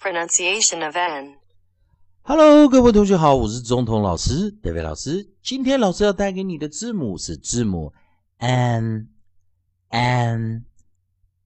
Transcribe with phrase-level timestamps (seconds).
[0.00, 1.38] Pronunciation of N.
[2.22, 5.28] Hello，各位同学好，我是中童老师 David 老师。
[5.42, 7.92] 今天老师要带给你的字母是字母
[8.36, 9.08] n
[9.88, 10.64] n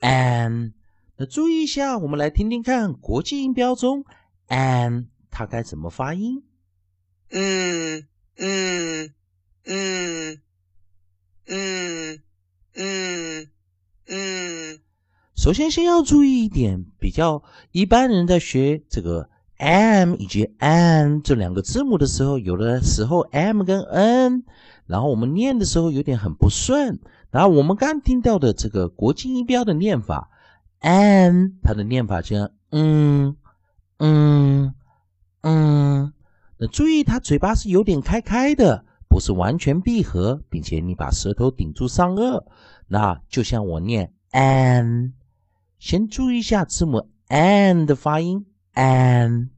[0.00, 0.74] n。
[1.16, 4.04] 那注意一下，我们来听听看国际音标中
[4.48, 6.44] n 它该怎么发音。
[7.30, 8.06] 嗯
[8.36, 9.14] 嗯
[9.64, 10.42] 嗯
[11.46, 12.22] 嗯
[12.74, 13.50] 嗯
[14.08, 14.80] 嗯。
[15.42, 17.42] 首先，先要注意一点，比较
[17.72, 24.44] 一般人在学这个 m 以及 n 这两个字母的时候，有的时候 m 跟 n，
[24.86, 27.00] 然后我们念的时候有点很不顺。
[27.32, 30.30] 然后我们刚听到的这个国际音标的念法
[30.78, 33.36] ，n 它的念法叫嗯
[33.98, 34.72] 嗯
[35.40, 36.12] 嗯，
[36.56, 42.44] 那注意它嘴巴是有点开开的，不是完全闭合，并且你把舌头顶住上颚，
[42.86, 45.14] 那就像我念 n。
[45.82, 49.56] 先注意一下字母 n 的发音，n，n，n。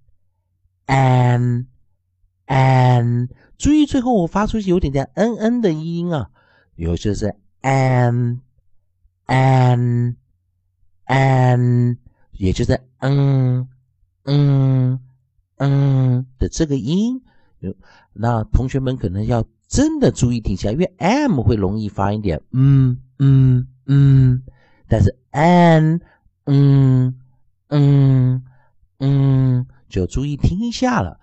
[3.58, 6.30] 注意最后我发出去有点点 n n 的音啊，
[6.76, 8.38] 有就是 n，n，n，
[12.32, 13.68] 也就是嗯
[14.24, 14.98] 嗯
[15.58, 17.20] 嗯的这个音。
[18.14, 24.42] 那同学们可能要真的注意听一下，因为 m 会容易发一点嗯嗯嗯，
[24.88, 26.00] 但是 n。
[26.46, 27.14] 嗯
[27.68, 28.42] 嗯
[28.98, 31.18] 嗯，就注意听一下了。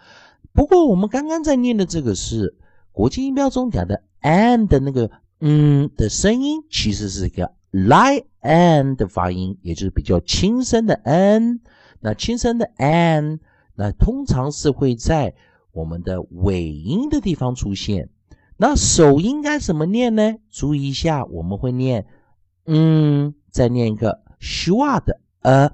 [0.54, 2.58] 不过我们刚刚在念的这个是
[2.92, 11.62] 国际音标中讲的 “n” 的那个“嗯”的声音，其实是一个 light “n” 的发音，也就是比较轻声的 “n”。
[12.00, 13.40] 那轻声的 “n”，
[13.76, 15.36] 那通常是会在
[15.72, 18.10] 我们的尾音的地方出现。
[18.58, 20.36] 那首音该怎么念呢？
[20.50, 22.08] 注意一下，我们会念
[22.66, 24.22] “嗯”，再念一个。
[24.42, 25.72] Schwa 的呃，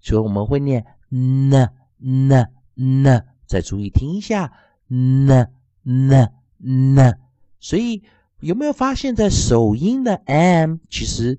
[0.00, 1.70] 所以我们会念 n
[2.02, 4.52] n n，再注意听一下
[4.88, 5.48] n
[5.84, 7.18] n n。
[7.60, 8.02] 所以
[8.40, 11.38] 有没有发现，在首音的 m，其实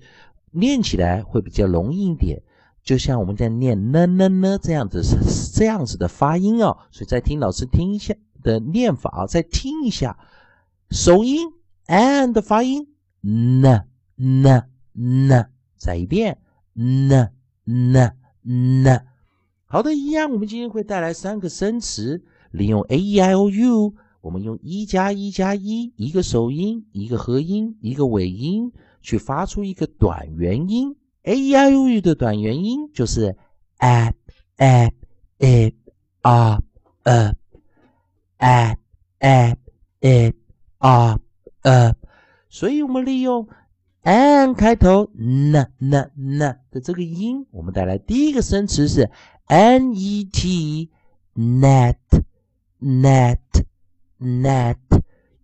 [0.51, 2.41] 念起来会比较容易一点，
[2.81, 5.17] 就像我们在念 n n n 这样子是
[5.53, 6.77] 这样子的发音哦。
[6.91, 10.17] 所以再听老师听一下的念法啊，再听一下
[10.89, 11.51] 首音
[11.87, 12.87] n 的发音
[13.21, 13.85] n
[14.15, 14.63] n
[14.93, 16.37] n，再一遍。
[16.81, 17.29] N
[17.65, 18.13] n
[18.45, 19.05] n，
[19.65, 30.95] 好的，一样，我们今天会带来三个生词，利用 a e i o u，我们用一加一加一，一个首音，一个合音，一个尾音，去发出一个短元音。
[31.23, 33.35] a e i o u 的短元音就是
[33.79, 34.13] a
[34.55, 34.93] a
[35.39, 35.73] a
[36.21, 36.63] r
[37.03, 37.35] a
[38.37, 38.77] a
[39.17, 39.57] a
[39.99, 40.33] a
[40.77, 41.19] r
[41.63, 41.95] a，
[42.47, 43.49] 所以我们利用。
[44.09, 46.39] N 开头 n n n
[46.71, 49.07] 的这个音，我们带来第一个生词是
[49.47, 50.25] net
[51.35, 51.95] net
[52.79, 53.37] net
[54.19, 54.77] net，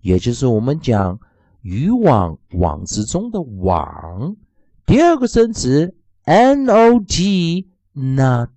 [0.02, 1.20] 也就是我们讲
[1.62, 4.36] 渔网网子中的网。
[4.88, 5.94] 第二个生词
[6.26, 6.98] not
[7.94, 8.50] not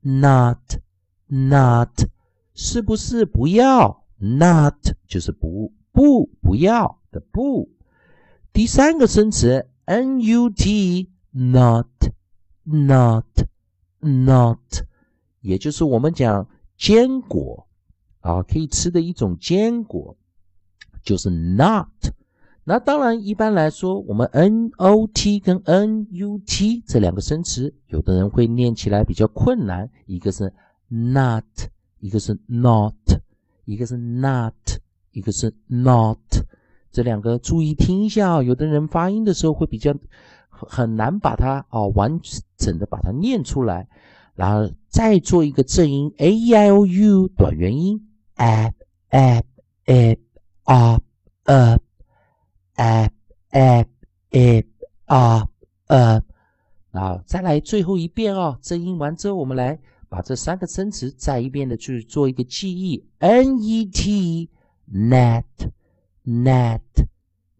[0.00, 0.78] not
[1.26, 2.08] not，
[2.54, 7.68] 是不是不要？not 就是不不不要的不。
[8.54, 10.94] 第三个生词 nut
[11.32, 11.88] not
[12.62, 13.26] not
[13.98, 14.60] not，
[15.40, 16.48] 也就是我们讲
[16.78, 17.66] 坚果
[18.20, 20.16] 啊，可以吃的一种坚果，
[21.02, 21.88] 就是 not。
[22.62, 30.54] 那当然，一般来说，我们 not 跟 nut 这两个生词，有的人会念起来比较困难，一个是
[30.86, 31.44] not，
[31.98, 32.94] 一个是 not，
[33.64, 34.54] 一个是 not，
[35.10, 36.20] 一个是 not。
[36.94, 39.92] 这两个注意听一下哦，有的人发音的时候会比较
[40.48, 42.20] 很难把它哦完
[42.56, 43.88] 整的把它念出来，
[44.36, 48.00] 然后再做一个正音 a e i o u 短元音
[48.36, 48.72] a
[49.08, 49.42] a
[49.86, 50.18] a
[50.62, 51.00] r
[51.46, 51.80] a
[52.76, 53.10] a
[53.50, 53.86] a
[54.30, 54.64] a
[55.06, 55.48] r
[55.88, 56.22] a，
[56.92, 64.48] 然后再来最后一遍哦，正音完之后，我们来把这三个生词再一遍的去做一个记忆 n e t
[64.92, 65.42] net。
[66.26, 66.80] net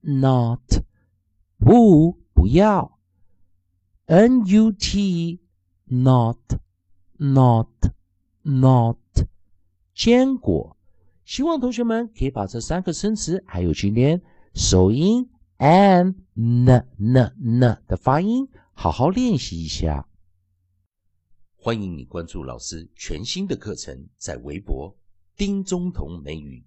[0.00, 0.82] not
[1.58, 2.98] 不不要
[4.06, 5.38] ，nut
[5.84, 6.38] not
[7.16, 7.68] not
[8.42, 8.96] not
[9.94, 10.76] 坚果。
[11.24, 14.22] 希望同学们可以把这三个生词，还有今天
[14.54, 15.28] 首音
[15.58, 20.07] n n n n 的发音，好好练习一下。
[21.68, 24.96] 欢迎你关注老师全新的课程，在微博
[25.36, 26.64] 丁中同美语。